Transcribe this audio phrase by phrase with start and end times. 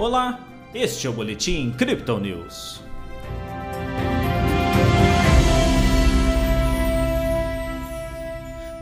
[0.00, 0.40] Olá,
[0.72, 2.82] este é o Boletim Crypto News.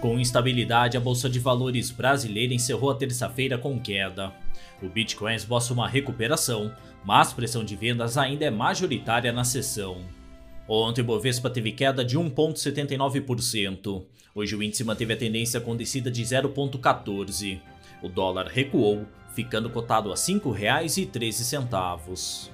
[0.00, 4.32] Com instabilidade, a Bolsa de Valores brasileira encerrou a terça-feira com queda.
[4.80, 6.72] O Bitcoin esboça uma recuperação,
[7.04, 10.04] mas pressão de vendas ainda é majoritária na sessão.
[10.68, 14.04] Ontem o Bovespa teve queda de 1,79%.
[14.34, 17.58] Hoje o índice manteve a tendência com descida de 0,14%.
[18.02, 22.50] O dólar recuou, ficando cotado a R$ 5,13.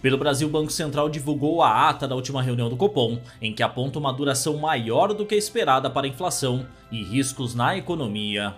[0.00, 3.64] Pelo Brasil, o Banco Central divulgou a ata da última reunião do Copom, em que
[3.64, 8.54] aponta uma duração maior do que a esperada para a inflação e riscos na economia.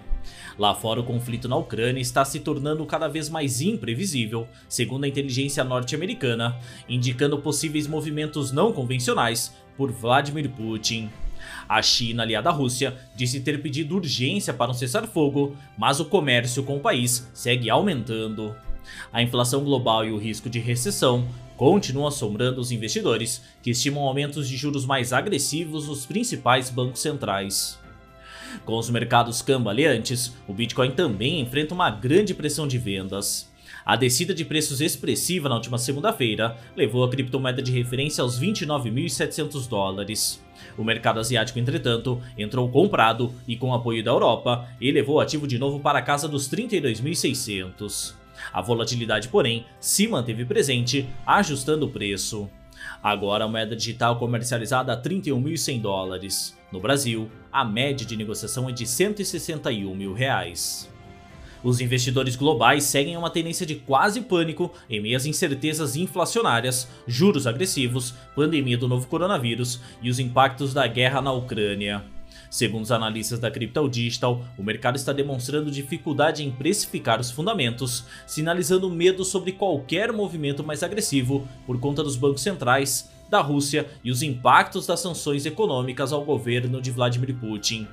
[0.59, 5.09] Lá fora, o conflito na Ucrânia está se tornando cada vez mais imprevisível, segundo a
[5.09, 11.11] inteligência norte-americana, indicando possíveis movimentos não convencionais por Vladimir Putin.
[11.69, 16.63] A China, aliada à Rússia, disse ter pedido urgência para um cessar-fogo, mas o comércio
[16.63, 18.55] com o país segue aumentando.
[19.13, 24.49] A inflação global e o risco de recessão continuam assombrando os investidores, que estimam aumentos
[24.49, 27.79] de juros mais agressivos nos principais bancos centrais.
[28.65, 33.51] Com os mercados cambaleantes, o Bitcoin também enfrenta uma grande pressão de vendas.
[33.85, 39.69] A descida de preços expressiva na última segunda-feira levou a criptomoeda de referência aos 29.700
[39.69, 40.43] dólares.
[40.77, 45.59] O mercado asiático, entretanto, entrou comprado e, com apoio da Europa, elevou o ativo de
[45.59, 48.15] novo para a casa dos 32.600.
[48.53, 52.49] A volatilidade, porém, se manteve presente, ajustando o preço.
[53.03, 56.59] Agora a moeda digital comercializada a 31.100 dólares.
[56.73, 60.91] No Brasil, a média de negociação é de 161 mil reais.
[61.63, 67.47] Os investidores globais seguem uma tendência de quase pânico em meio às incertezas inflacionárias, juros
[67.47, 72.03] agressivos, pandemia do novo coronavírus e os impactos da guerra na Ucrânia.
[72.51, 78.05] Segundo os analistas da Crypto Digital, o mercado está demonstrando dificuldade em precificar os fundamentos,
[78.27, 84.11] sinalizando medo sobre qualquer movimento mais agressivo por conta dos bancos centrais, da Rússia e
[84.11, 87.87] os impactos das sanções econômicas ao governo de Vladimir Putin.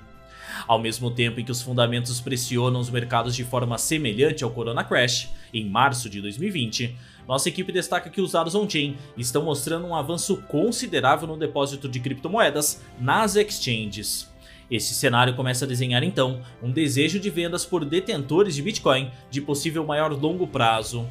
[0.68, 4.84] Ao mesmo tempo em que os fundamentos pressionam os mercados de forma semelhante ao Corona
[4.84, 6.96] Crash, em março de 2020,
[7.28, 12.00] nossa equipe destaca que os dados on-chain estão mostrando um avanço considerável no depósito de
[12.00, 14.36] criptomoedas nas exchanges.
[14.70, 19.40] Esse cenário começa a desenhar então um desejo de vendas por detentores de Bitcoin de
[19.40, 21.08] possível maior longo prazo.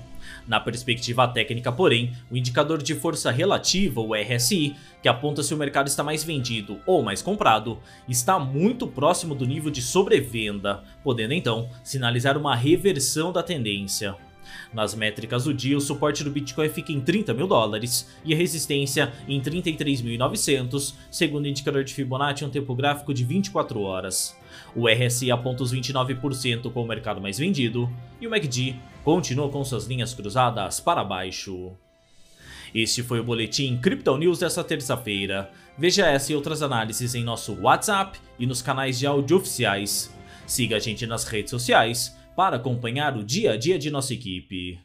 [0.46, 5.56] Na perspectiva técnica, porém, o indicador de força relativa, o RSI, que aponta se o
[5.56, 7.78] mercado está mais vendido ou mais comprado,
[8.08, 14.16] está muito próximo do nível de sobrevenda, podendo então sinalizar uma reversão da tendência.
[14.72, 18.36] Nas métricas do dia, o suporte do Bitcoin fica em 30 mil dólares e a
[18.36, 24.36] resistência em 33.900, segundo o indicador de Fibonacci um tempo gráfico de 24 horas.
[24.74, 27.90] O RSI aponta os 29% como o mercado mais vendido
[28.20, 31.72] e o MACD continua com suas linhas cruzadas para baixo.
[32.74, 35.50] Este foi o Boletim Crypto News dessa terça-feira.
[35.78, 40.14] Veja essa e outras análises em nosso WhatsApp e nos canais de áudio oficiais.
[40.46, 44.78] Siga a gente nas redes sociais para acompanhar o dia a dia de nossa equipe.